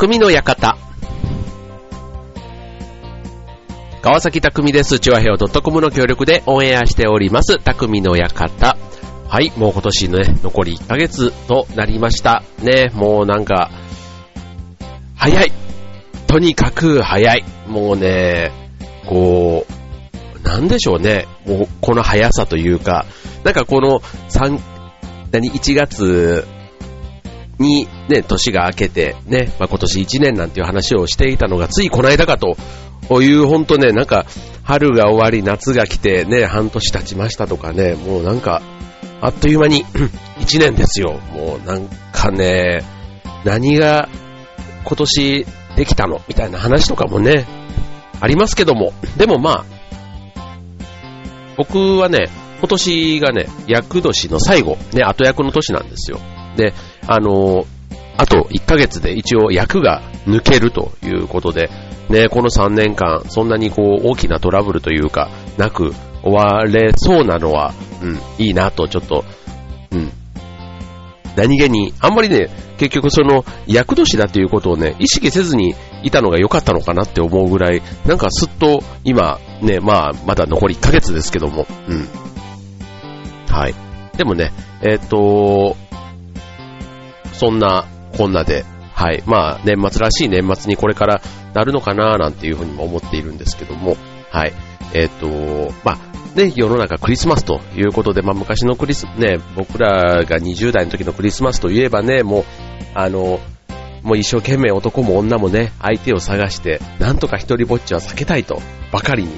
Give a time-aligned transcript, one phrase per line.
[0.00, 0.78] 匠の館。
[4.00, 4.98] 川崎匠です。
[4.98, 7.58] チュアヘオ .com の協力でオンエアしております。
[7.58, 8.78] 匠の館。
[9.28, 12.42] はい、もう今年のね、残り1ヶ月となりました。
[12.62, 13.70] ね、もうなんか、
[15.16, 15.52] 早い。
[16.26, 17.44] とにかく早い。
[17.66, 18.52] もうね、
[19.06, 21.26] こう、なんでしょうね。
[21.46, 23.04] もうこの速さというか、
[23.44, 24.58] なんかこの3、
[25.30, 26.46] 何、1月
[27.60, 32.56] にね、年が明けてね、まあ、今年1年なんていう話をしていたのがついこの間かと
[33.22, 34.24] いうほんとね、なんか
[34.64, 38.62] 春が終わり夏が来てね、半年経ちましたとかね、もうなんか
[39.20, 41.20] あっという間に1年ですよ。
[41.32, 42.82] もうなんかね、
[43.44, 44.08] 何が
[44.84, 46.22] 今年できたの？
[46.28, 47.46] みたいな話とかもね、
[48.20, 49.64] ありますけども、でもまあ、
[51.56, 52.28] 僕はね、
[52.60, 56.20] 今年がね、役年の最後、ね、後役の年なんですよ。
[56.56, 56.72] で、
[57.06, 57.64] あの、
[58.16, 61.70] あと1ヶ月で一応役が抜けるということで、
[62.08, 69.24] ね、この3年間、そんなにこう大きなトラブルというか、なく終われそうなのは、うん、いいなとちょっと、
[69.92, 70.12] うん、
[71.36, 82.08] 何気に、あんまりね、結局その、役年だということをね、意識せずにいたのが良かったのかなって思うぐらい、なんかすっと今、ね、まあ、まだ残り1ヶ月ですけども、うん。
[83.48, 83.74] はい。
[84.16, 84.52] でもね、
[84.82, 85.76] えっ、ー、と、
[87.40, 87.86] そんな、
[88.18, 89.22] こんなで、はい。
[89.24, 91.22] まあ、年末らしい年末にこれから
[91.54, 93.96] なるのかななんていうふうにも思っているんですけども、
[94.30, 94.52] はい。
[94.92, 102.44] えっ、ー、と、まあ、ね、世の中クリスマスということで、まあ、昔のクリス、ね、僕らが20代の時のクリスマスといえばね、もう、
[102.94, 103.40] あの、
[104.02, 108.60] もう一生懸命男も女もね、相手を探して、なんとか一人ぼっちは避けたいと、
[108.92, 109.30] ばかりに、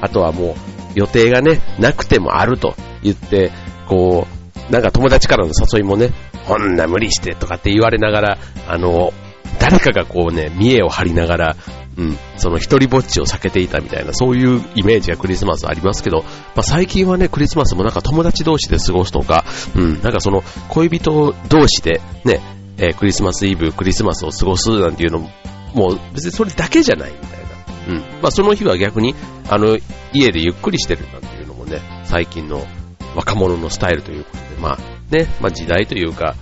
[0.00, 0.54] あとはもう、
[0.94, 3.52] 予定がね、なくてもあると言って、
[3.86, 4.39] こう、
[4.70, 6.10] なんか友達からの誘いもね、
[6.46, 9.12] こんな無理してとかって言われながら、あの、
[9.58, 11.56] 誰かがこうね、見栄を張りながら、
[11.96, 19.44] うん、その一人ぼっちを避けていたみたいな、そういうイメージがクリスマスありますけど、まあ、最近はね、クリスマスもなんか友達同士で過ごすとか、
[19.76, 22.40] うん、なんかその恋人同士でね、
[22.78, 25.30] えー、クリスマスイブ、クリスマスを過ごすなんていうのも、
[25.74, 27.94] もう別にそれだけじゃないみたいな。
[27.94, 28.22] うん。
[28.22, 29.14] まあその日は逆に、
[29.48, 29.78] あの、
[30.12, 32.66] 家でゆっくりしてるなんていうのもね、最近の
[33.14, 34.78] 若者のスタイルということで、まあ
[35.10, 36.34] ね、まあ時代というか、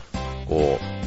[0.46, 0.98] こう、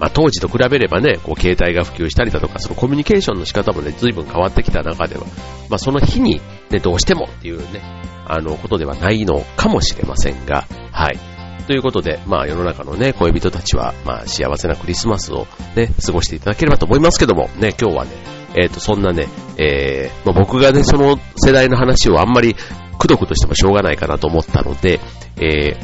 [0.00, 5.26] まあ、当時と比べればね、こう携帯が普及したりだとか、そのコミュニケーションの仕方もね、随分変わってきた中では、
[5.68, 7.82] まあ、その日に、ね、どうしてもっていうね、
[8.26, 11.18] あの、ことではないのかもしれませんが、はい。
[11.66, 18.10] ということで、まあ世の中のね、恋人たちは、まあ幸せなクリスマスをね、過ごしていただければと思いますけども、ね、今日はね、
[18.56, 22.56] えっ、ー、と、そんなね、えー、まあ、僕がね、その世代の話をあんまり
[23.00, 25.00] くどくとしてもしょうがないかなと思ったので、
[25.36, 25.76] えー、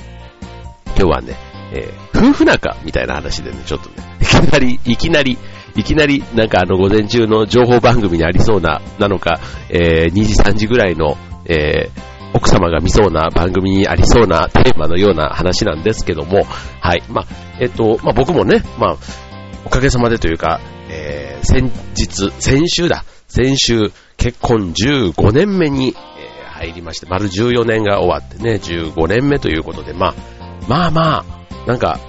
[0.89, 1.35] 今日はね、
[1.73, 5.39] えー、夫婦仲みたいな話でね、ちょっとね、いきなり、いきなり、
[5.75, 9.41] いきなり、なんかあの、午前中の情報番組にありそうな、なのか、
[9.71, 11.17] えー、2時3時ぐらいの、
[11.47, 16.45] えー、奥様が見そうな番組にありそうなテーマのような話なんですけども、
[16.81, 17.03] はい。
[17.09, 17.27] まあ、
[17.61, 18.97] えっと、まあ、僕もね、まあ、
[19.65, 20.61] おかげさまでというか、
[20.91, 25.95] えー、先日、先週だ、先週、結婚15年目に、
[26.57, 30.15] 入りまして、丸14年が終わってね、15年目ということで、まあ、
[30.69, 32.01] まあまあ、なんか、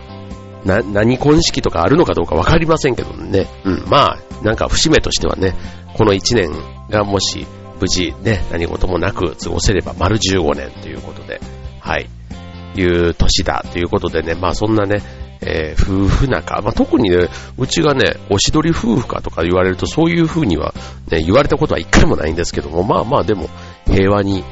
[0.66, 3.48] な、何婚式とかあるのかどうかわかりませんけどね。
[3.64, 5.56] うん、まあ、なんか節目としてはね、
[5.96, 6.52] この1年
[6.90, 7.48] がもし
[7.80, 11.40] 無事ね、何事もなく過ごせれば丸15年ということで、
[11.80, 12.10] はい、
[12.76, 15.02] いう年だということでね、まあそんなね、
[15.42, 20.74] えー、夫婦仲、まあ、特にね、うちがね、おしどり夫婦かとか言われるとそういう風には、
[21.12, 23.50] ね、言われたことは一回もないんですけども、まあまあでも
[23.88, 24.44] 平和に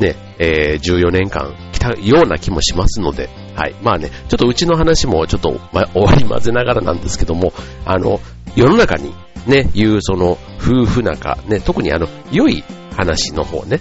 [0.00, 3.74] ね、えー、14年間来たような気もしますので、はい。
[3.82, 7.52] まあね、ちょっとうちの話もちょっと、ま、 終わり混ぜながらなんですけども、
[7.84, 8.20] あの、
[8.56, 9.14] 世の中に
[9.46, 12.64] ね、いうその夫婦仲、ね、特にあの、良い
[12.96, 13.78] 話の方ね、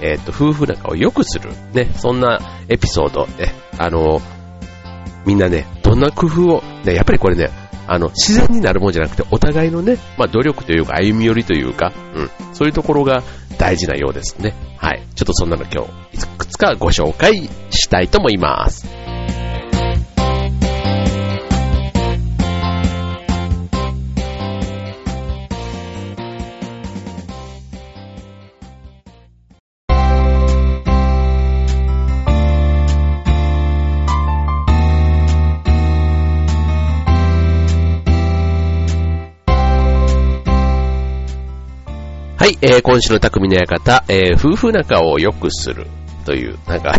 [0.00, 4.20] うん、えっ、ー、と、夫婦仲を良くする、ね、そんなエピソード、ね、あの、
[5.26, 7.50] みんなね、どんな工夫を、ね、やっぱりこれね、
[7.86, 13.22] あの、自然になるもんじゃなくて、お互いのね、まあ、努力というか、歩み寄りというか、うん、そういうところが
[13.58, 14.54] 大事なようですね。
[14.78, 15.02] はい。
[15.14, 18.97] ちょっとそんなの今日、いくつかご紹介したいと思います。
[42.60, 45.86] えー、今週の匠の館、えー、夫婦仲を良くする
[46.24, 46.94] という、なんか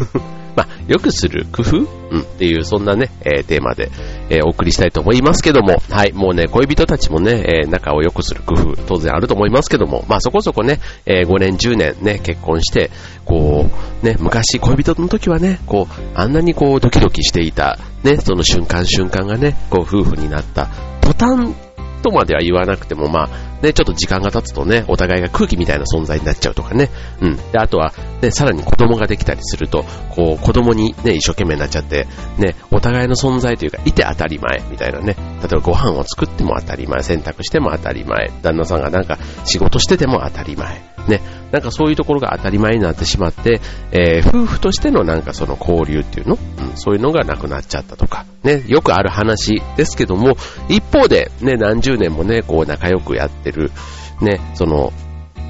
[0.54, 1.76] まあ、良くする工夫、
[2.10, 3.90] うん、っていう、そんなね、えー、テーマで、
[4.28, 12.90] えー、お送りしたいと思いますけども、はい、もうね、恋人たちもね、えー、仲を良くする工夫、当然あると思いますけども、まあそこそこね、え、5年、10年ね、結婚して、
[13.24, 13.70] こ
[14.02, 20.68] う、ね、昔恋人の時はね、こう、あんなにこう、ドキドキしていた、ね、その瞬間瞬間がね、こう、夫婦になった、
[21.00, 21.54] 途端、
[22.02, 23.28] とまでは言わなくても、まあ、
[23.62, 26.90] ね、ちょっと時間が経つとね、お互いが空気みたいな存在になっちゃうとかね。
[27.20, 27.36] うん。
[27.36, 32.06] で、あとは、ね、さらに子供ができたりすると、こう、子供にね、一生懸命になっちゃって、
[32.38, 35.16] ね、お互いの存在というか、いて当たり前みたいなね。
[35.42, 40.97] 例えばご飯を作っても当たり前、洗濯しても当たり前、旦那さんがなんか仕事してても当たり前。
[41.08, 41.20] ね、
[41.50, 43.60] なんかそういうところが当たり前になってしまって、
[43.90, 50.36] えー、夫婦としてのなんかその交流っていうの、うん、そういうのがなくなっちゃったとか、ね、よくある話ですけども、
[50.68, 53.72] 一方で、ね、何十年もね、こう仲良くやってる、
[54.20, 54.92] ね、その、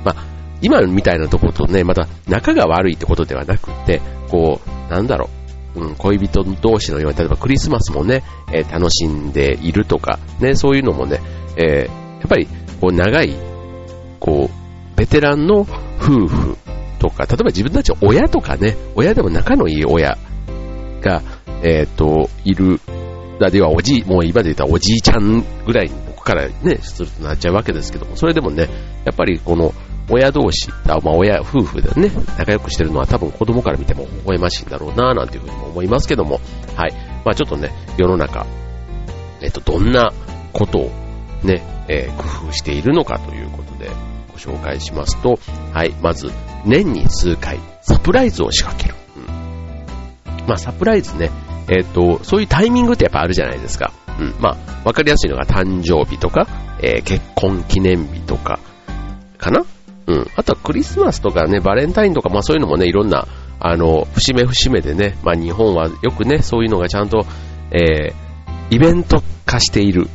[0.04, 0.24] まあ、
[0.60, 5.28] 今みたいなところとね、また仲が悪いってことではなくて、こう、なんだろ
[5.74, 8.22] う、うん、恋人同士のように、例えばクリスマスもね、
[8.52, 11.20] えー、楽しんでいるとか、ね、そういうのもね、
[11.56, 12.48] えー、やっぱり、
[12.80, 13.34] こう、長い、
[14.20, 14.57] こう、
[14.98, 16.56] ベテランの夫婦
[16.98, 20.18] とか、例えば自分たち親とかね、親でも仲のいい親
[21.00, 21.22] が、
[21.62, 22.80] えっ、ー、と、いる、
[23.38, 28.68] だではおじい、もう今で言ったらおじいちゃんぐらいの子からね、するとなっちゃうわけですけども、それでもね、
[29.04, 29.72] やっぱりこの
[30.10, 36.40] 親同士、あまあ親、夫婦でね、仲良くしてるのは多分子供から見ても微笑ましいんだろうなぁ、なんていうふうにも思いますけども、
[36.74, 36.92] はい。
[37.24, 38.46] まあちょっとね、世の中、
[39.40, 40.12] えっ、と、どんな
[40.52, 40.90] ことを
[41.44, 43.90] ね、えー、工夫しているのかということで、
[44.38, 45.38] 紹介しますと、
[45.72, 46.30] はい、まず、
[46.64, 48.94] 年に数回、サプライズを仕掛ける。
[49.16, 51.30] うん、まあ、サプライズね、
[51.68, 53.92] えっ、ー、と、そういうタイミングってやっぱあるじゃないですか。
[54.18, 56.46] うん、まあ、わかりやすいのが誕生日とか、
[56.80, 58.58] えー、結婚記念日とか、
[59.36, 59.64] かな？
[60.06, 60.26] うん。
[60.36, 63.28] あとはクリスマスとかね、バレンタインとか、まあそういうのもね、いろんな、
[63.60, 67.26] あの、節目節目でね、まあ日本はよくね、そういうのがちゃんと、
[67.70, 70.08] えー、イベント化している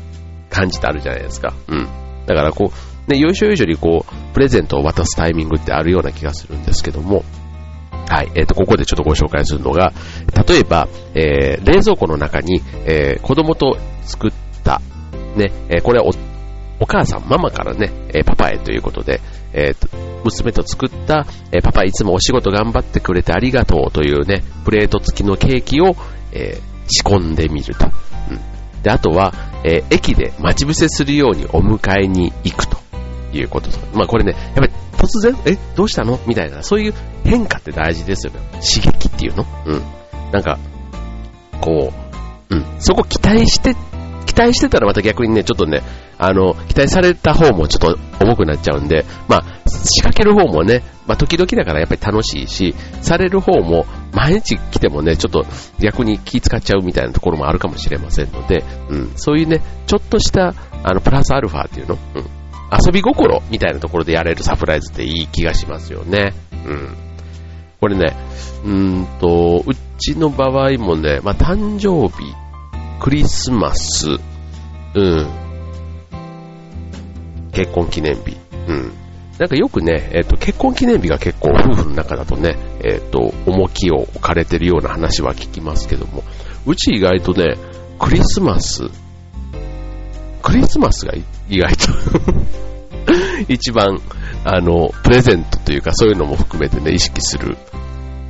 [0.50, 1.54] 感じってあるじゃないですか。
[1.68, 1.88] うん。
[2.26, 7.24] だからこう、ね、よいしょよいしょにこう、プレゼントを渡すタイミングってあるような気がするんですけども、
[8.08, 9.92] はい、えっ、ー、と、ここでちょっとご紹介するのが、
[10.48, 14.32] 例えば、えー、冷蔵庫の中に、えー、子供と作っ
[14.64, 14.82] た、
[15.36, 16.12] ね、え、これはお、
[16.80, 19.22] お母さん、ママからね、え、パパへということで、
[19.54, 19.88] えー、と
[20.26, 25.96] 娘と作った、え、パパいつもお仕事頑張ってくれてありがとうというね、プレート付きのケーキを、
[26.32, 27.88] え、仕込んでみると。
[28.30, 29.34] うん、で、あとは、
[29.64, 32.83] え、駅で待ち伏せするようにお迎えに行くと。
[33.38, 33.80] いうことと。
[33.94, 36.20] まあこれね、やっぱり突然、え、どうしたの？
[36.28, 36.94] みたいな、そういう
[37.24, 38.40] 変化って大事ですよね。
[38.54, 39.46] 刺激っていうの？
[39.66, 39.82] うん。
[40.32, 40.58] なんか、
[41.62, 41.94] こ
[42.50, 42.66] う、うん。
[42.80, 43.76] そこ期待して、
[44.26, 45.84] 期待してたらまた逆にね、ちょっとね、
[46.18, 55.46] あの、期待された方もちょっと重くなっちゃうんで、まあ、仕掛ける方もね、まあ、時々だからやっぱり楽しいし、される方も毎日来てもね、ちょっと
[55.80, 60.54] 逆に気使っちゃうみたいなところもあるかもしれませんので、うん、そういうね、ちょっとした、
[60.84, 62.26] あの、プラスアルファっていうの、うん、
[62.74, 66.34] 遊び心みたいなところでやれるサプライズっていい気がしますよね。
[66.66, 66.96] うん。
[67.80, 68.16] これね、
[68.66, 72.34] うんと、うちの場合もね、まあ、誕生日、
[73.00, 74.08] クリスマス、
[74.96, 75.28] うん、
[77.52, 78.38] 結婚記念日、
[78.68, 78.94] うん。
[79.40, 86.24] なんかよくね、えっ、ー、と、結婚記念日が結構夫婦の中だとね、えっ、ー、と、重きを置かれてるような話は聞きますけども、
[86.66, 87.58] うち意外とね、
[88.00, 88.84] クリスマス、
[90.44, 91.14] クリスマスが
[91.50, 91.92] 意外と。
[93.50, 94.00] 一番、
[94.46, 97.58] あの、プレゼントというかそういうのも含めてね、意識する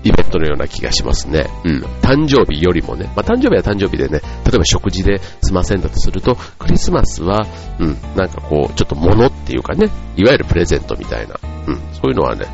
[0.04, 1.48] イベントのような気がしますね。
[1.64, 1.84] うん。
[2.02, 7.48] 誕生日よりもね、まあ、誕生日は誕生日でね、例えば食事で済ませんだとすると、クリスマスは、
[7.80, 11.36] うん、なんかこう、ちょっと物っていうかね、いわゆるプレゼントみたいな、
[11.68, 12.46] うん、そういうのはね、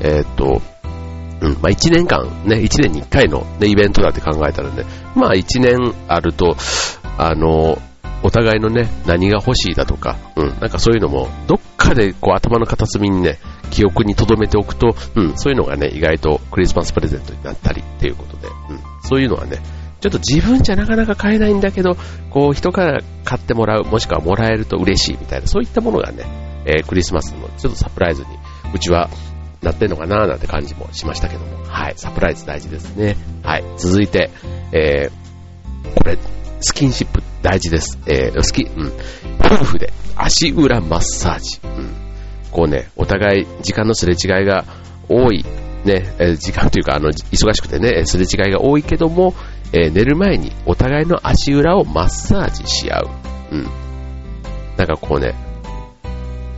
[0.00, 0.62] えー、っと、
[1.40, 6.56] うん、まあ、1年間、ね、1年に1回の、ね、イベントだって考えたらね、まあ、1年あると、
[7.18, 7.78] あの、
[8.24, 13.38] お互いのね、何が欲しいだとか、うん、なんかそういうのも、どっかでこう頭の片隅にね、
[13.70, 19.58] 記憶に留めておくと、うん、そういうのがね、意外とクリスマスプレゼントになったりっていうことで、うん、そういうのはね、
[20.00, 21.98] ちょっと自分じゃなかなか買えないんだけど、
[22.30, 26.24] こう人から買ってもらう、もしくはもらえると嬉しいみたいな、そういったものがね、
[26.64, 28.28] えー、クリスマスのちょっとサプライズに、
[28.74, 29.10] うちは
[29.62, 33.16] なってんのかななんて感じもしましたけども、はい、サプライズ大事ですね。
[33.42, 34.30] はい、続いて、
[34.72, 36.18] えー、これ、
[36.64, 37.98] スキンシップ大事です。
[38.06, 38.92] えー、好き、うん。
[39.38, 41.60] 夫婦で足裏マッサージ。
[41.62, 41.90] うん。
[42.50, 44.64] こうね、お互い時間のすれ違いが
[45.08, 45.44] 多い、
[45.84, 49.34] ね、えー、時間というか、あの、忙しくてね、すれ違いが多いけども、
[49.74, 53.08] えー、寝る前にお互いの足裏をマッサージし合う。
[53.52, 53.64] うん。
[54.78, 55.34] なんかこうね、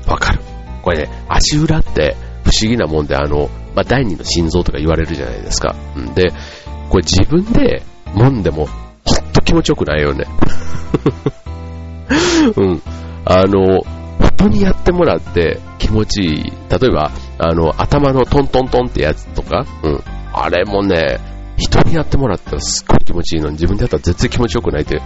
[0.07, 0.41] わかる。
[0.83, 5.75] これね、足裏って不思議なもんで、あの、まあ、第二の心臓とか言われるじゃないですか。
[5.97, 6.31] うんで、
[6.91, 7.83] これ自分で
[8.15, 8.69] 揉んでも、
[9.47, 10.27] 気持ちよくないよね。
[12.57, 12.83] うん。
[13.25, 13.81] あの、
[14.37, 16.53] 人にやってもらって気持ちいい。
[16.69, 20.01] 例えば、あの、頭のトントントンってやつとか、うん。
[20.33, 21.21] あれもね、
[21.57, 25.01] 人にやってもらったらすっごい気持ちいいのに自分でやったら絶対気持ちよくないって、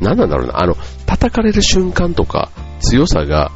[0.00, 0.60] 何なんだろうな。
[0.60, 3.50] あの、叩かれる瞬間とか強さが、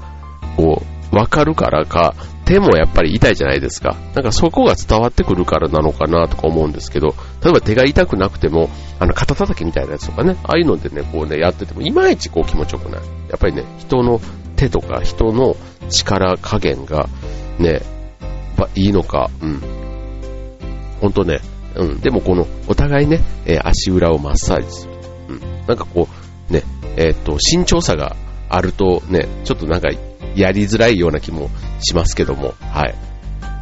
[0.57, 2.15] こう、わかるからか、
[2.53, 3.97] 手もやっぱり痛いじゃないですか。
[4.15, 8.69] なんかそこが伝わってくるからなのかなとか思うんですけど、例えば手が痛くなくても、
[8.99, 13.01] あの、肩叩きみたいなやつとかね、ああいうのでね、こうね、やってても、いまいちこう気持ちよくない。
[13.31, 14.21] やっぱりね、人の
[14.57, 15.57] 手とか人の
[15.89, 17.09] 力加減が
[17.59, 17.81] ね、
[18.75, 19.63] いいのか、うん。
[21.01, 21.41] ほんとね、
[21.75, 22.01] うん。
[22.01, 24.93] でもこの、お互いね、え、足裏をマッサージする。
[25.31, 25.41] うん。
[25.67, 26.07] なんかこ
[26.51, 26.65] う、ね、
[26.97, 28.15] えー、っと、慎重さが
[28.51, 29.89] あるとね、ちょっとなんか
[30.35, 32.95] やりづらいような気もしますけども、はい。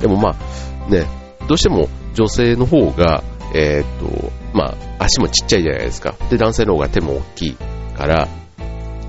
[0.00, 1.06] でもまあ、ね、
[1.48, 3.22] どうしても女性の方が、
[3.54, 6.14] えー、っと、まあ、足もちっちゃいじゃないですか。
[6.30, 7.56] で、男性の方が手も大きい
[7.96, 8.28] から、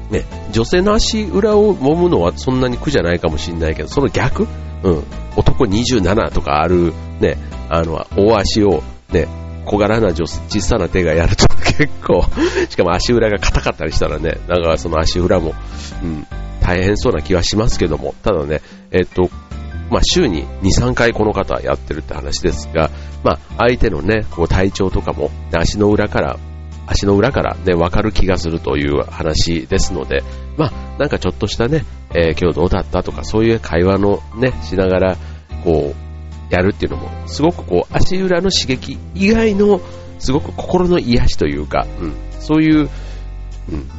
[0.10, 4.48] ね、女性の足裏を揉むのはそんなに苦じゃないかもしれないけど、その逆、
[4.84, 5.04] うん、
[5.38, 7.38] 男27とかある、ね、
[7.70, 9.28] あの、大足を、ね、
[9.66, 12.26] 小柄な女小さな手がやると 結構、
[12.70, 15.54] しかも足裏が硬かったりしたらね、だからその足裏も、
[16.04, 16.28] うん、
[16.62, 19.30] 大変そうな気はしますけども、ただね、えっと、
[19.90, 22.90] まあ、週に2、3回この方はやってるって話ですが、
[23.24, 26.40] まあ、相手のね、こう体調とかも、足の裏から
[26.92, 30.24] 足の裏からね、わかる気がするという話ですので、
[30.58, 35.18] まあ、なんかちょっとしたね、えー、今日どうだったとか、そういう会話のね、しながら、
[35.64, 39.80] こう、やるっていうのも、すごくこう、足裏の刺激以外の、
[40.20, 42.90] すごく心の癒しというか、うん、そういう、
[43.72, 43.90] うん、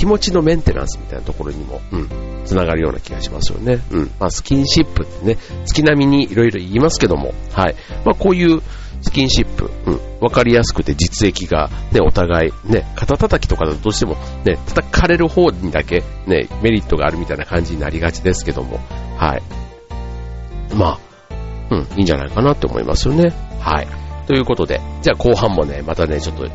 [0.00, 2.08] 気持ちのメンテナンスみたいなところにも、うん、
[2.46, 3.80] つながるような気がしますよね。
[3.90, 4.10] うん。
[4.18, 7.74] まあ、スキンシップってね、月並みにいろいろ言いますけども、はい。
[8.06, 8.62] まあ、こういう、
[9.02, 14.14] スキンシップ、うん、わかりやすくて実益が、ね、お互い、ね、肩叩きとかだとどうしても、
[14.44, 18.78] ね、叩かれる方にだけ、ね、メリットがあるみたいな感じになりがちですけども、
[19.18, 19.42] はい。
[20.74, 23.34] まあ、うん、いいんじゃないかなって思いますよね。
[23.58, 23.88] はい。
[24.26, 26.46] ということで、じゃあ後半もね、またね、ちょっと、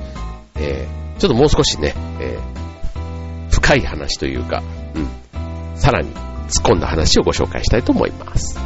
[0.55, 2.54] えー、ちょっともう少しね、えー、
[3.65, 4.61] 深い話というか、
[4.93, 8.59] うん、さらに突っ込んだ話をご紹介したいと思います。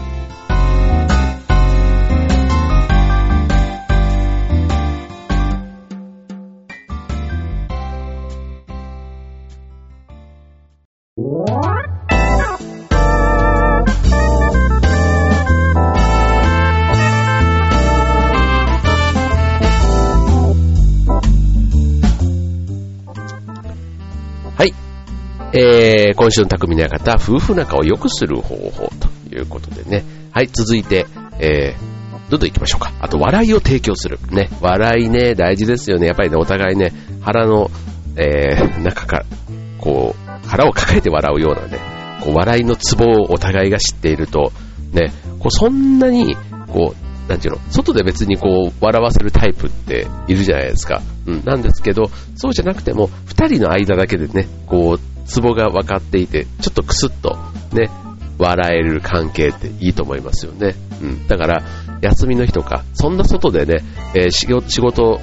[25.52, 30.04] えー、今週の匠の館、夫婦仲を良くする方法ということでね。
[30.32, 31.08] はい、続いて、
[31.40, 32.94] えー、どんどん行きましょうか。
[33.00, 34.20] あと、笑いを提供する。
[34.30, 36.06] ね、笑いね、大事ですよね。
[36.06, 37.72] やっぱりね、お互いね、腹の、
[38.16, 39.26] えー、中から、
[39.80, 41.80] こう、腹を抱えて笑うようなね、
[42.22, 44.52] こう、笑いのツボをお互いが知っていると、
[44.94, 46.36] ね、こう、そんなに、
[46.68, 51.02] こう、なんていうの、外で別にこう、笑わせるタイプっているじゃないですか。
[51.28, 57.38] うん、なんですけど、そうじゃなくても、二人の間だけでね、こう、ツボが分かっていて、ちょっとクスッと
[57.72, 57.90] ね、
[58.38, 60.76] 笑える関係っていいと思いますよね。
[61.02, 61.28] うん。
[61.28, 61.64] だから、
[62.02, 63.84] 休みの日とか、そんな外でね、
[64.16, 65.20] えー、仕事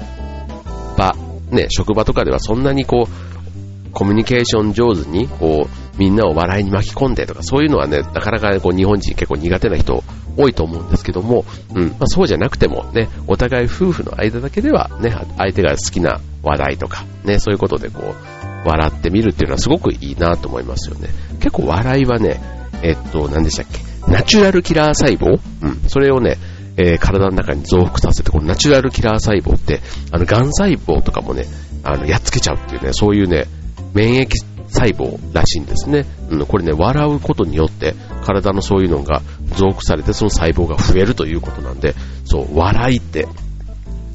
[0.97, 1.15] 場、
[1.51, 10.03] ね、職場とかではそんなにこう、コミュニケーション上手に、こう、みんなを笑いに巻き込んでとか、そういうのはね、なかなか、こう日本人結構苦手な人
[10.37, 21.09] 多いと思うんですけども、うん、まあ、そうじゃなくてもね、お互い夫婦の間だけではね、相手が好きな話題とか、ね、そういうことでこう、笑ってみるっていうのはすごくいいなと思いますよね。
[21.39, 22.39] 結構笑いはね、
[22.83, 24.11] えっと、何でしたっけ？
[24.11, 25.39] ナチュラルキラー細胞？
[25.61, 25.89] うん。
[25.89, 26.37] それをね、
[26.77, 31.45] えー、体の中に増幅させて、このナチュラルキラー細胞って、あの、癌細胞とかもね、
[31.83, 33.45] あの、やっつけちゃうっていうね、そういうね、
[33.93, 34.27] 免疫
[34.69, 36.05] 細胞らしいんですね。
[36.29, 39.21] うん、これね、笑うことによって、体のそういうのが
[39.55, 41.95] 増幅されて、その細胞が増えるということなんで、
[42.25, 43.27] そう、笑いって、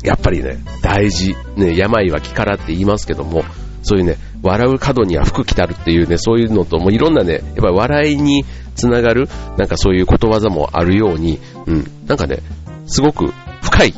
[0.05, 1.37] やっぱりね、大事。
[1.57, 3.45] ね、病は気からって言いますけども、
[3.83, 12.39] そういうね、笑う角には服着たるっていうね、そういうのと、もういろんなね、やっぱり笑いにつながる、なんかそういうことわざもあるように、うん、なんかね、
[12.87, 13.95] すごく深い、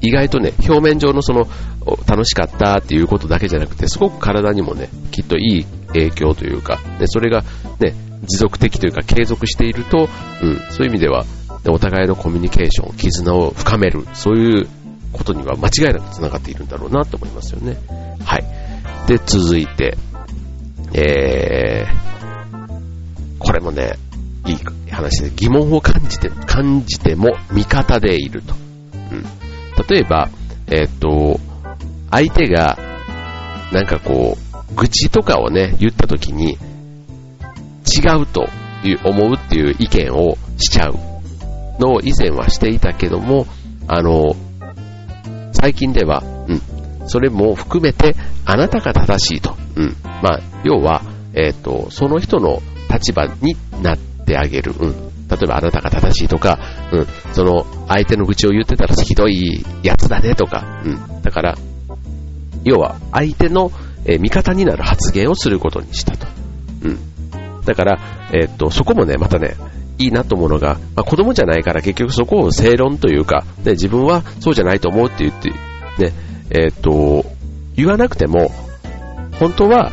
[0.00, 1.46] 意外とね、表面上のその、
[2.06, 7.44] 楽しかったっていうことだけじゃなくて、すごく体にもね、きっといい影響というか、ね、それが
[7.78, 10.08] ね、持続的というか継続していると、
[10.42, 11.24] うん、そういう意味では、
[11.68, 14.68] お互いのコミュニケーション、絆を深める、そういう
[15.12, 17.76] ことには間違いなく繋がっているんだろうなと思いますよね。
[18.24, 18.44] はい。
[19.06, 19.96] で、続いて、
[20.92, 23.94] えー、これもね、
[24.46, 28.54] いい話で、疑問を感じて、感じても味方でいると。
[29.12, 29.24] うん。
[29.88, 30.28] 例えば、
[30.68, 31.38] えっ、と、
[32.10, 32.78] 相手が、
[33.72, 38.48] なんかこう、愚痴とかをね、言った時に、違うと
[38.84, 40.94] いう思うっていう意見をしちゃう
[41.80, 43.46] のを以前はしていたけども、
[43.86, 44.34] あの、
[45.52, 46.22] 最近では、
[47.06, 49.56] それも含めてあなたが正しいと。
[49.76, 49.96] うん。
[50.22, 51.02] まあ、要は、
[51.34, 52.60] えっ、ー、と、その人の
[52.90, 54.72] 立場になってあげる。
[54.78, 54.92] うん。
[55.28, 56.58] 例えばあなたが正しいとか、
[56.92, 61.22] うん、その相手の愚痴を言ってたらひどいやつだねとか、うん。
[61.22, 61.56] だから、
[62.64, 63.72] 要は相手の、
[64.04, 66.26] えー、味方になる発言をすることにしたと。
[66.84, 66.98] うん。
[67.64, 67.98] だから、
[68.32, 69.56] えっ、ー、と、そこもね、またね、
[69.98, 75.50] いいなと思うのが、まあ、子供じゃないから結局そこを正論というか、ね、自分はそうじゃないと思うって言って、
[75.98, 76.12] ね、
[76.50, 77.24] えっ、ー、と、
[77.74, 78.50] 言わなくても、
[79.38, 79.90] 本当は、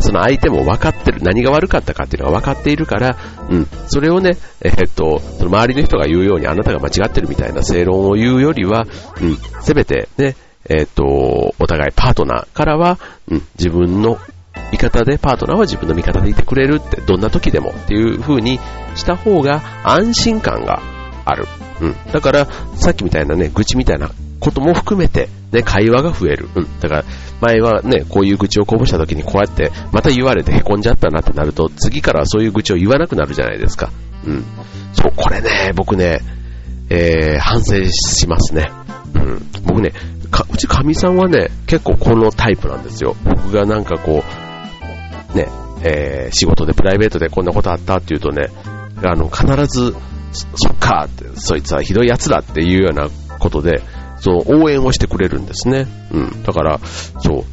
[0.00, 3.16] その相手も分かってる、何が悪かったかっていうのが分かっているから、
[3.48, 8.86] うん、それをね、えー、っと、その周りの人が言うようにあなたが間違ってるみたいな正論を言うよりは、
[9.20, 10.36] うん、せめてね、
[10.68, 14.18] えー、っと、お互いパートナーからは、うん、自分の
[14.72, 18.58] 味方で、パートナーは自分の味方でいてくれるって、どんな時でもっていう風に
[18.94, 20.80] した方が安心感が
[21.24, 21.46] ある。
[21.80, 21.96] うん。
[22.12, 26.48] だから、さっきみたいなね、愚痴みたいなことも含めて、ね、会話が増える。
[26.54, 26.80] うん。
[26.80, 27.04] だから、
[27.40, 33.90] 前はね、こういう愚痴をこぼした時にこうやって、また言われて凹んじゃったなってなると、次からそういう愚痴を言わなくなるじゃないですか。
[34.26, 34.44] うん。
[34.92, 36.20] そう、これね、僕ね、
[36.90, 38.70] えー、反省しますね。
[39.14, 39.42] うん。
[39.64, 39.92] 僕ね、
[40.52, 43.16] うちかみさんはね、結構このタイプなんですよ。
[43.24, 44.22] 僕がなんかこ
[45.34, 45.48] う、ね、
[45.82, 48.48] えー、仕事でプライベートでこんなことあったって言うとね、
[49.02, 49.94] あの、必ず、
[50.32, 53.08] そっかって、そいつはひどい奴だっていうような
[53.38, 53.82] ことで、
[54.18, 55.86] その応援をしてくれるんですね。
[56.12, 56.42] うん。
[56.42, 56.80] だから、
[57.18, 57.44] そう。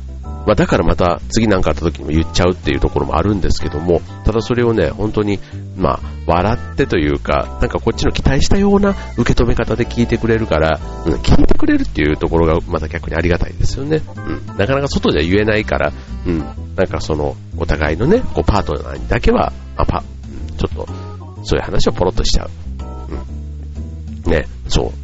[0.45, 5.39] まあ、だからまた次なんかあった時にも言っちゃうっていうところもあるんですけども、ただそれをね、本当に、
[5.77, 14.01] まあ、笑ってというか、なんかこっちの期待したような受け止め方で聞いてくれるから、うん、聞いてくれるっていうところがまた逆にありがたいですよね。
[14.15, 14.57] うん。
[14.57, 15.93] なかなか外じゃ言えないから、
[16.25, 16.39] うん。
[16.75, 20.03] なんかその、お互いのね、こうパートナーにだけは、まあ、パ、
[20.49, 20.87] うん、ちょっと、
[21.43, 22.49] そういう話をポロッとしちゃう。
[24.25, 24.31] うん。
[24.31, 25.00] ね、そう。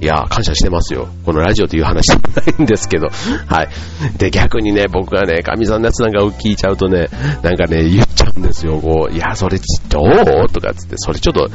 [0.00, 1.08] いや感謝してますよ。
[1.24, 3.08] このラジオという話でもないんですけど。
[3.08, 3.68] はい。
[4.18, 7.08] で、逆にね、僕はね、神さんのやつなんかを聞いちゃうとね、
[7.42, 8.78] なんかね、言っちゃうんですよ。
[8.80, 11.48] こう、いや、それ、どうとかつって、それちょっと、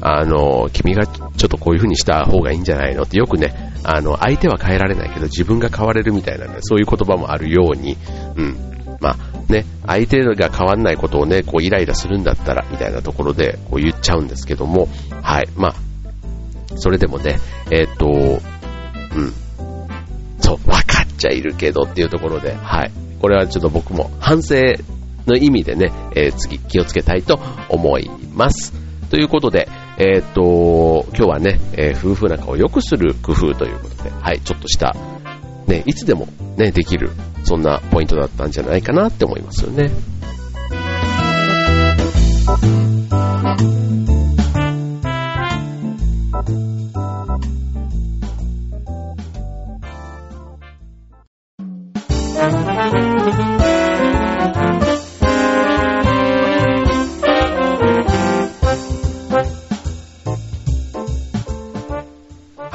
[0.00, 7.96] あの、君がちょっとこういう風にした方がいいんじゃないのってよくね、あの、相手は変えられないけど自分が変われるみたいなね、そういう言葉もあるように、
[8.36, 8.56] うん。
[9.00, 14.88] まあね、相手が変わんないことをね、こうイライラするんだったら、みたいなところでこう言っちゃうんですけども、
[15.22, 15.48] はい。
[15.56, 15.74] まあ、
[16.76, 17.38] それでもね、
[17.70, 19.32] えっ、と、うん。
[20.40, 22.92] そう、分かっちゃいるけどっていうところで、はい。
[23.20, 24.56] これはちょっと僕も反省
[25.26, 28.72] の意味でね、えー、次気をつけたいと思います。
[29.10, 34.94] ということで、えっ、と、今日はね、えー、夫婦仲を良くする工夫ということで、はい、ちょっとした、
[35.66, 37.10] ね、いつでもね、できる、
[37.44, 39.90] そんなポイントだったんじゃないかなって思いますよね。
[52.44, 52.50] は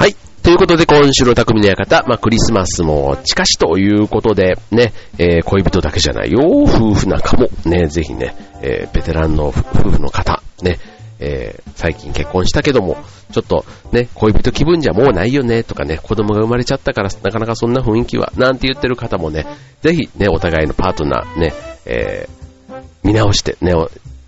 [0.08, 0.16] い。
[0.42, 9.52] ということで今週の匠の館、まあ、クリスマスも近しということで、ね、えー、恋人だけじゃないよ、夫婦仲も、ね、ぜひね、えー、ベテランの夫
[9.88, 10.80] 婦の方、ね、
[11.20, 12.96] えー、最近結婚したけども、
[13.30, 19.46] ちょっとね、恋人気分じゃもうないよね、とかね、子供が生まれちゃったからなかなかそんな雰囲気は、なんて言ってる方もね、
[19.82, 21.52] ぜひね、お互いのパートナー、ね、
[21.84, 23.72] えー、見直して、ね、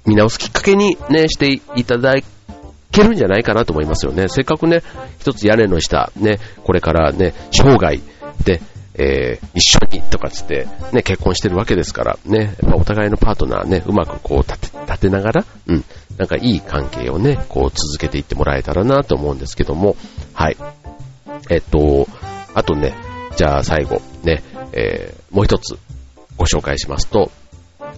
[0.07, 2.15] 見直すきっかけにね、していただ
[2.91, 4.29] けるんじゃないかなと思いますよね。
[4.29, 4.83] せっかくね、
[5.19, 7.99] 一つ屋根の下、ね、これからね、生涯
[8.45, 8.61] で、
[8.95, 15.85] えー、一緒にとかつって、ね、結婚してるわけですから、ね、お互いのパートナーね、うまくこう立て、立てながら、うん、
[16.19, 19.97] なんかいい関係をね、こう続けていってもらえたらなと思うんですけども、
[20.35, 20.57] はい。
[21.51, 22.07] えっと、
[22.55, 22.95] あとね、
[23.37, 25.79] じゃあ最後、ね、えー、もう一つ
[26.37, 27.31] ご紹介しますと、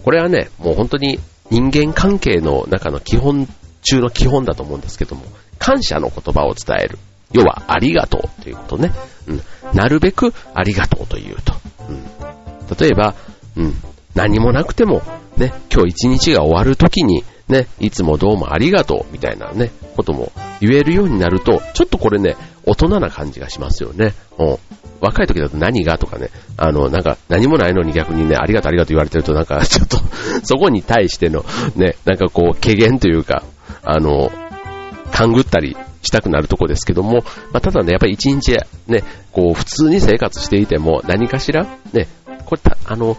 [0.04, 1.18] これはね、もう本当に
[1.50, 3.48] 人間関係の中の基本
[3.84, 5.22] 中の基本だと思うんですけども、
[5.58, 6.98] 感謝の言葉を伝える。
[7.32, 8.92] 要は、ありがとうということね。
[9.26, 9.42] うん。
[9.74, 11.54] なるべくありがとうというと。
[11.88, 12.04] うん。
[12.78, 13.14] 例えば、
[13.56, 13.74] うん。
[14.14, 15.02] 何もなくても、
[15.36, 24.14] ね、今日一日が終わる時に、ね、いつもどうもありがとうみたいなね、ことも言えるようになると、ちょっとこれね、大人な感じがしますよね。
[24.38, 24.56] うん。
[25.00, 29.98] 若い時だと何がとかね、あの、なんか何もないのに逆にね、ありがとうありがとう言われてるとなんか ちょっと
[30.42, 31.44] そこに対しての
[31.76, 33.42] ね、なんかこう、軽減というか、
[33.82, 34.32] あの、
[35.12, 38.52] 勘ぐったりしたくなるとこですけども、まあ、ただね、やっぱり一日
[38.86, 42.08] ね、こう、普通に生活していても、何かしら、ね、
[42.46, 43.16] これた、あの、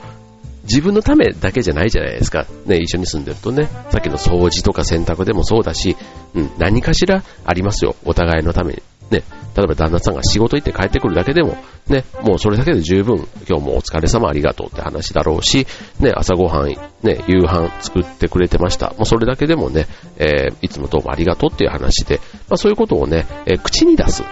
[0.66, 2.46] 自分のためだけじゃないじゃないですか。
[2.66, 5.96] ね、一緒に住んでるとね、さっきの掃除とか洗濯でもそうだし、
[6.34, 7.96] うん、何かしらありますよ。
[8.06, 8.84] お互いのために。
[9.12, 9.24] ね、
[9.56, 15.68] 例えば旦那さんが仕事行って帰ってくるだけでも、ね、もうそれだけで十分、今日もお疲れ様ありがとうって話だろうし、
[16.00, 18.90] ね、朝ごはん、ね、夕飯作ってくれてました。
[18.98, 19.86] もうそれだけでもね、
[20.18, 24.24] えー、いつもどうもありがとうっていう話で、まあそういうことをね、えー、口に出す。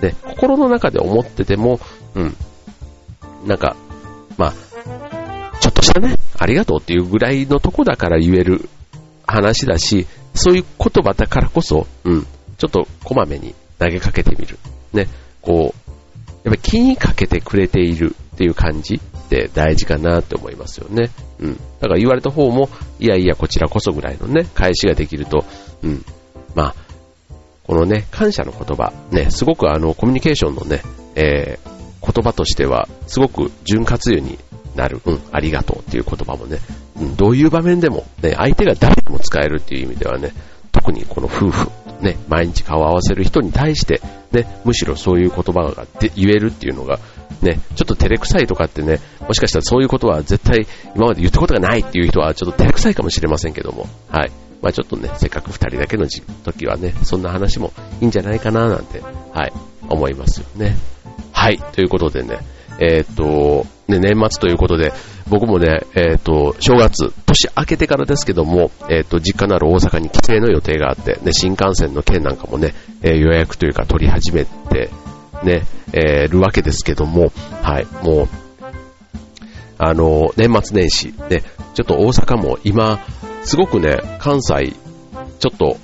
[0.00, 1.80] ね、心の中で思ってても、
[2.14, 2.36] うん、
[3.46, 3.76] なんか、
[4.38, 8.68] まあ、ょっとしたね、ありがとうっていうぐらいのとこだから言える
[9.26, 12.26] 話だし、そういう言葉だからこそ、うん、
[12.56, 14.58] ちょっとこまめに投げかけてみる。
[14.92, 15.08] ね、
[15.42, 15.74] こう、やっ
[16.44, 21.10] ぱり気にかけてくれているっていう感じって大事かなって思いますよね。
[21.38, 21.54] うん。
[21.80, 25.44] だから言われた方も、いやいや、こちらこそぐらいのね、返しができると、
[25.82, 26.04] うん。
[26.54, 26.74] まあ、
[27.64, 30.82] このね、感謝の言葉、ね、すごくあの、コミュニケーションのね、
[31.14, 34.38] えー、言葉としては、すごく潤滑油に
[34.78, 36.58] なる、うん、ありがとうっていう言葉もね、
[36.96, 40.32] うん、どういう場面でも、ね、相手が誰でも使えるっていう意味ではね、
[40.72, 47.00] 特にこの夫婦、ね、毎日顔を合わせる人に対して、ね、むしろそういう言葉が言えるっていうのが、
[47.42, 54.30] ね、ちょっと照れくさいとかってね、もしかしたらそういうことは絶対今まで言ったことがないっていう人はちょっと照れくさいかもしれませんけども、はい。
[54.62, 59.52] まあちょっとね、せっかく二人だけの時はね、そんな話もいいんじゃないかななんて、はい、
[59.88, 60.76] 思いますよね。
[61.32, 62.38] はい、ということでね、
[62.80, 64.92] えー、っと、ね、年末ということで、
[65.28, 74.90] 僕もね、えっ、と、正月、年明けてからですけども、えっ、と、実家のある大阪に帰省の予定があって、ね、新幹線の券なんかもね、えー、予約というか取り始めて、
[75.42, 78.28] ね、えー、るわけですけども、はい、もう、
[79.78, 81.42] あの、年末年始、ね、
[81.74, 83.00] ちょっと大阪も今、
[83.42, 84.74] すごくね、関西、
[85.38, 85.78] ちょっと、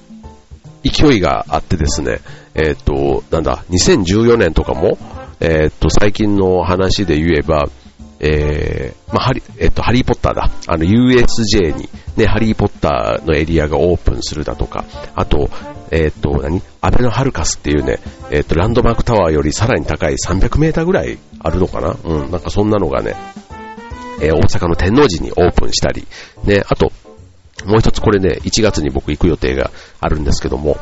[0.82, 2.18] 勢いがあってですね、
[2.54, 4.98] えっ、と、なんだ、2014年とかも、
[5.40, 7.64] えっ、と、最近の話で言えば、
[8.26, 10.50] えー、まあ、ハリ、えっと、ハリーポッターだ。
[10.66, 15.50] あの、USJ に、ね、ハリーポッターのエリアがオープンするだとか、あと、
[15.90, 16.62] えっと、何？
[16.80, 17.98] アベノハルカスっていうね、
[18.30, 21.96] えっと、ランドマークタワーよりさらに高い300メーターぐらいあるのかな？
[22.02, 23.14] うん、なんかそんなのがね、
[24.22, 26.06] えー、大阪の天王寺にオープンしたり、
[26.44, 26.92] ね、あと、
[27.66, 30.78] もう一つこれね、1月に僕行く予定があるんですけども、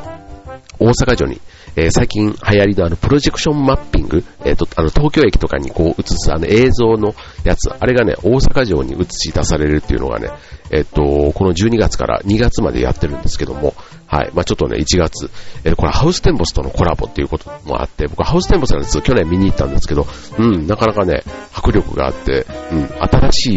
[0.79, 1.41] 大阪城に、
[1.75, 10.29] えー、最近流行りのあのプロジェクションマッピング、えっ、ー、と、あの東京駅とかにこう映すあの映像のやつ、あれがね、大阪城に映し出されるっていうのがね、
[10.71, 13.73] えっ、と、この12月から2月までやってるんですけども、
[14.07, 14.31] はい。
[14.33, 15.29] まあちょっとね、1月、
[15.63, 23.53] えー、これハウステンボスとのコラボっていうこともあって、僕ハウステンボスなんです去年見に行ったんですけど、うん、なかなかね、迫力があって、うん、新し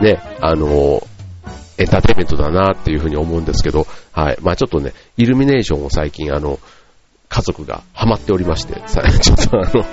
[0.00, 1.02] い、ね、あの
[1.78, 4.38] エンターテイメントだなっていうふうに思うんですけど、はい。
[4.40, 6.58] まあちょっとね、イルミネーションを最近あの、
[7.38, 8.74] 家族がハマっておりまして、
[9.22, 9.84] ちょっとあの、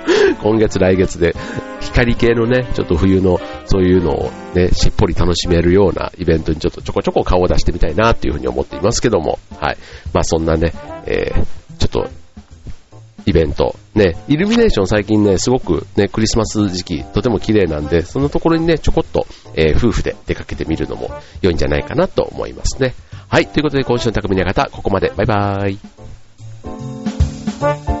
[0.42, 1.32] 今月来月で
[1.80, 9.76] 光系のね、ちょっと冬のそういうのをね、しっぽり楽しめるようなイベントにちょっとちょこちょこ顔を出してみたいなっていうふうに思っていますけども、はい。
[10.12, 10.72] まあそんなね、
[11.06, 11.44] えー、
[11.78, 12.10] ちょっと、
[13.26, 13.76] イベント。
[13.94, 21.10] ね、イルミネーション最近ね、すごくね、クリスマス時期、とても綺麗なんで、そのところにね、ちょこっと、えー、夫婦で出かけてみるのも
[21.42, 22.94] 良いんじゃないかなと思いますね。
[23.28, 25.12] はい、ということで今週の匠の方、ここまで。
[25.16, 26.95] バイバーイ。
[27.60, 27.95] Bye.